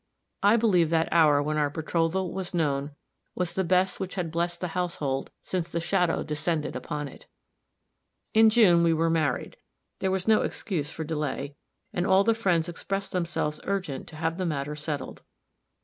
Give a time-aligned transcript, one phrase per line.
[0.41, 2.95] I believe that hour when our betrothal was known
[3.35, 7.27] was the best which had blessed the household since the shadow descended upon it.
[8.33, 9.57] In June we were married;
[9.99, 11.55] there was no excuse for delay,
[11.93, 15.21] and all the friends expressed themselves urgent to have the matter settled.